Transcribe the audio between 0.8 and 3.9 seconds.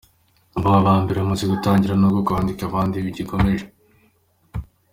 mbere bamaze gutangira nubwo kwandika abandi bigikomeje.